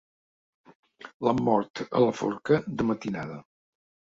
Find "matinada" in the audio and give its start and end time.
2.93-3.37